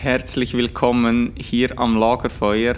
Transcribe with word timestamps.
Herzlich 0.00 0.54
willkommen 0.54 1.32
hier 1.36 1.76
am 1.76 1.96
Lagerfeuer. 1.98 2.76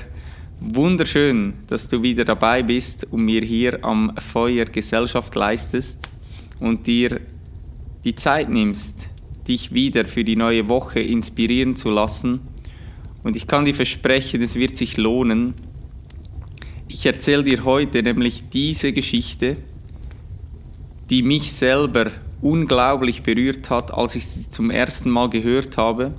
Wunderschön, 0.59 1.53
dass 1.67 1.87
du 1.87 2.03
wieder 2.03 2.25
dabei 2.25 2.63
bist 2.63 3.07
und 3.11 3.27
mir 3.27 3.43
hier 3.43 3.85
am 3.85 4.17
Feuer 4.17 4.65
Gesellschaft 4.65 5.35
leistest 5.35 6.09
und 6.61 6.87
dir 6.87 7.21
die 8.05 8.15
Zeit 8.15 8.49
nimmst, 8.49 9.11
dich 9.47 9.75
wieder 9.75 10.07
für 10.07 10.25
die 10.25 10.35
neue 10.35 10.71
Woche 10.71 11.01
inspirieren 11.01 11.77
zu 11.77 11.91
lassen. 11.91 12.41
Und 13.23 13.37
ich 13.37 13.47
kann 13.47 13.67
dir 13.67 13.75
versprechen, 13.75 14.41
es 14.41 14.55
wird 14.55 14.79
sich 14.79 14.97
lohnen. 14.97 15.53
Ich 16.89 17.05
erzähle 17.05 17.45
dir 17.45 17.65
heute 17.65 18.03
nämlich 18.03 18.49
diese 18.49 18.95
Geschichte, 18.95 19.59
die 21.11 21.23
mich 21.23 21.53
selber 21.53 22.13
unglaublich 22.41 23.23
berührt 23.23 23.69
hat, 23.69 23.93
als 23.93 24.17
ich 24.17 24.27
sie 24.27 24.49
zum 24.49 24.71
ersten 24.71 25.11
Mal 25.11 25.29
gehört 25.29 25.77
habe. 25.77 26.15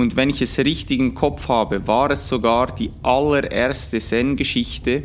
Und 0.00 0.16
wenn 0.16 0.30
ich 0.30 0.40
es 0.40 0.58
richtig 0.58 0.98
im 0.98 1.12
Kopf 1.12 1.46
habe, 1.48 1.86
war 1.86 2.10
es 2.10 2.26
sogar 2.26 2.74
die 2.74 2.90
allererste 3.02 3.98
Zen-Geschichte 3.98 5.02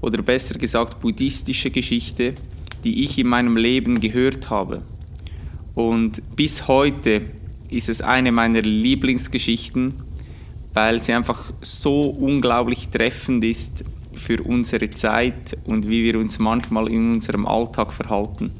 oder 0.00 0.22
besser 0.22 0.56
gesagt 0.56 1.00
buddhistische 1.00 1.72
Geschichte, 1.72 2.34
die 2.84 3.02
ich 3.02 3.18
in 3.18 3.26
meinem 3.26 3.56
Leben 3.56 3.98
gehört 3.98 4.48
habe. 4.48 4.82
Und 5.74 6.22
bis 6.36 6.68
heute 6.68 7.22
ist 7.68 7.88
es 7.88 8.00
eine 8.00 8.30
meiner 8.30 8.62
Lieblingsgeschichten, 8.62 9.94
weil 10.72 11.02
sie 11.02 11.12
einfach 11.12 11.52
so 11.60 12.02
unglaublich 12.02 12.90
treffend 12.90 13.42
ist 13.42 13.82
für 14.14 14.40
unsere 14.40 14.88
Zeit 14.90 15.58
und 15.64 15.88
wie 15.88 16.04
wir 16.04 16.20
uns 16.20 16.38
manchmal 16.38 16.86
in 16.86 17.14
unserem 17.14 17.44
Alltag 17.44 17.92
verhalten. 17.92 18.52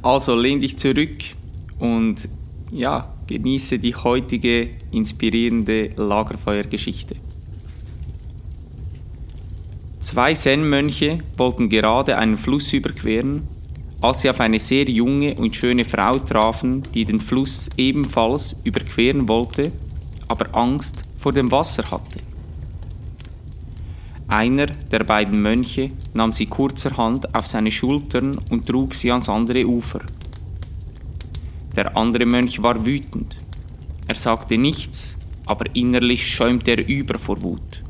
Also 0.00 0.36
lehn 0.36 0.60
dich 0.60 0.76
zurück 0.76 1.18
und 1.80 2.28
ja, 2.74 3.08
genieße 3.28 3.78
die 3.78 3.94
heutige 3.94 4.70
inspirierende 4.92 5.90
Lagerfeuergeschichte. 5.96 7.16
Zwei 10.00 10.34
Zen-Mönche 10.34 11.20
wollten 11.36 11.68
gerade 11.68 12.18
einen 12.18 12.36
Fluss 12.36 12.72
überqueren, 12.72 13.48
als 14.02 14.20
sie 14.20 14.28
auf 14.28 14.40
eine 14.40 14.58
sehr 14.58 14.84
junge 14.90 15.34
und 15.36 15.56
schöne 15.56 15.84
Frau 15.84 16.18
trafen, 16.18 16.82
die 16.92 17.04
den 17.04 17.20
Fluss 17.20 17.70
ebenfalls 17.76 18.56
überqueren 18.64 19.28
wollte, 19.28 19.72
aber 20.28 20.54
Angst 20.54 21.04
vor 21.18 21.32
dem 21.32 21.50
Wasser 21.50 21.84
hatte. 21.84 22.18
Einer 24.26 24.66
der 24.66 25.04
beiden 25.04 25.40
Mönche 25.40 25.90
nahm 26.12 26.32
sie 26.32 26.46
kurzerhand 26.46 27.34
auf 27.34 27.46
seine 27.46 27.70
Schultern 27.70 28.38
und 28.50 28.66
trug 28.66 28.94
sie 28.94 29.12
ans 29.12 29.28
andere 29.28 29.64
Ufer. 29.64 30.00
Der 31.76 31.96
andere 31.96 32.26
Mönch 32.26 32.62
war 32.62 32.86
wütend. 32.86 33.36
Er 34.06 34.14
sagte 34.14 34.56
nichts, 34.58 35.16
aber 35.46 35.74
innerlich 35.74 36.26
schäumte 36.26 36.72
er 36.72 36.86
über 36.86 37.18
vor 37.18 37.42
Wut. 37.42 37.82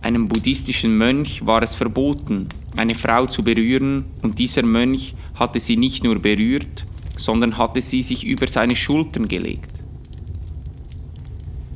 Einem 0.00 0.28
buddhistischen 0.28 0.96
Mönch 0.96 1.44
war 1.44 1.62
es 1.62 1.74
verboten, 1.74 2.48
eine 2.76 2.94
Frau 2.94 3.26
zu 3.26 3.42
berühren, 3.42 4.04
und 4.22 4.38
dieser 4.38 4.62
Mönch 4.62 5.14
hatte 5.34 5.60
sie 5.60 5.76
nicht 5.76 6.04
nur 6.04 6.18
berührt, 6.20 6.84
sondern 7.16 7.58
hatte 7.58 7.82
sie 7.82 8.02
sich 8.02 8.24
über 8.24 8.46
seine 8.46 8.76
Schultern 8.76 9.26
gelegt. 9.26 9.82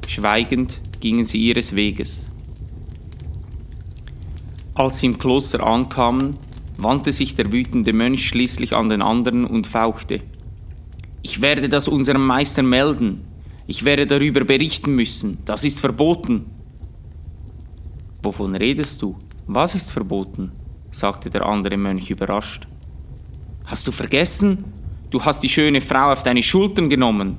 Schweigend 0.08 0.80
gingen 1.00 1.26
sie 1.26 1.38
ihres 1.38 1.74
Weges. 1.74 2.26
Als 4.74 5.00
sie 5.00 5.06
im 5.06 5.18
Kloster 5.18 5.66
ankamen, 5.66 6.36
wandte 6.78 7.12
sich 7.12 7.34
der 7.34 7.52
wütende 7.52 7.92
Mönch 7.92 8.26
schließlich 8.26 8.74
an 8.74 8.88
den 8.88 9.02
anderen 9.02 9.44
und 9.44 9.66
fauchte. 9.66 10.20
Ich 11.22 11.40
werde 11.40 11.68
das 11.68 11.88
unserem 11.88 12.26
Meister 12.26 12.62
melden. 12.62 13.22
Ich 13.66 13.84
werde 13.84 14.06
darüber 14.06 14.44
berichten 14.44 14.94
müssen. 14.94 15.38
Das 15.44 15.64
ist 15.64 15.80
verboten. 15.80 16.46
Wovon 18.22 18.54
redest 18.56 19.00
du? 19.02 19.16
Was 19.46 19.74
ist 19.74 19.90
verboten? 19.90 20.52
sagte 20.90 21.30
der 21.30 21.46
andere 21.46 21.76
Mönch 21.76 22.10
überrascht. 22.10 22.66
Hast 23.64 23.86
du 23.86 23.92
vergessen? 23.92 24.64
Du 25.10 25.22
hast 25.24 25.42
die 25.42 25.48
schöne 25.48 25.80
Frau 25.80 26.12
auf 26.12 26.22
deine 26.22 26.42
Schultern 26.42 26.88
genommen, 26.88 27.36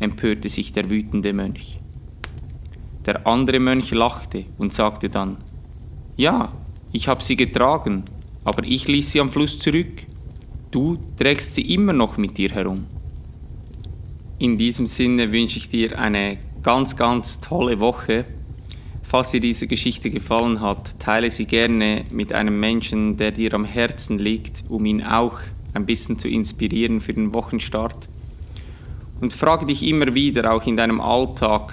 empörte 0.00 0.48
sich 0.48 0.72
der 0.72 0.90
wütende 0.90 1.32
Mönch. 1.32 1.78
Der 3.04 3.26
andere 3.26 3.60
Mönch 3.60 3.90
lachte 3.92 4.44
und 4.58 4.72
sagte 4.72 5.08
dann, 5.08 5.36
Ja, 6.16 6.48
ich 6.92 7.08
habe 7.08 7.22
sie 7.22 7.36
getragen, 7.36 8.04
aber 8.44 8.64
ich 8.64 8.88
ließ 8.88 9.12
sie 9.12 9.20
am 9.20 9.30
Fluss 9.30 9.58
zurück. 9.58 10.04
Du 10.70 10.98
trägst 11.16 11.54
sie 11.54 11.72
immer 11.74 11.92
noch 11.92 12.16
mit 12.16 12.36
dir 12.38 12.50
herum. 12.50 12.86
In 14.38 14.58
diesem 14.58 14.86
Sinne 14.86 15.32
wünsche 15.32 15.58
ich 15.58 15.68
dir 15.68 15.98
eine 15.98 16.38
ganz, 16.62 16.96
ganz 16.96 17.40
tolle 17.40 17.80
Woche 17.80 18.24
Falls 19.08 19.30
dir 19.30 19.40
diese 19.40 19.68
Geschichte 19.68 20.10
gefallen 20.10 20.60
hat, 20.60 20.98
teile 20.98 21.30
sie 21.30 21.44
gerne 21.44 22.04
mit 22.12 22.32
einem 22.32 22.58
Menschen, 22.58 23.16
der 23.16 23.30
dir 23.30 23.54
am 23.54 23.64
Herzen 23.64 24.18
liegt, 24.18 24.64
um 24.68 24.84
ihn 24.84 25.04
auch 25.04 25.38
ein 25.74 25.86
bisschen 25.86 26.18
zu 26.18 26.28
inspirieren 26.28 27.00
für 27.00 27.14
den 27.14 27.32
Wochenstart. 27.32 28.08
Und 29.20 29.32
frage 29.32 29.66
dich 29.66 29.84
immer 29.86 30.12
wieder, 30.14 30.52
auch 30.52 30.66
in 30.66 30.76
deinem 30.76 31.00
Alltag, 31.00 31.72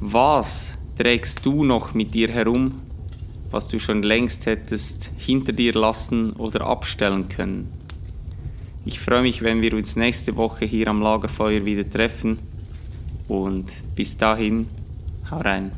was 0.00 0.74
trägst 0.98 1.46
du 1.46 1.64
noch 1.64 1.94
mit 1.94 2.12
dir 2.12 2.28
herum, 2.28 2.82
was 3.50 3.68
du 3.68 3.78
schon 3.78 4.02
längst 4.02 4.44
hättest 4.44 5.10
hinter 5.16 5.54
dir 5.54 5.72
lassen 5.72 6.32
oder 6.32 6.66
abstellen 6.66 7.28
können. 7.28 7.72
Ich 8.84 8.98
freue 8.98 9.22
mich, 9.22 9.42
wenn 9.42 9.62
wir 9.62 9.74
uns 9.74 9.94
nächste 9.94 10.36
Woche 10.36 10.64
hier 10.64 10.88
am 10.88 11.02
Lagerfeuer 11.02 11.64
wieder 11.64 11.88
treffen 11.88 12.38
und 13.28 13.66
bis 13.94 14.16
dahin, 14.16 14.66
hau 15.30 15.38
rein. 15.38 15.70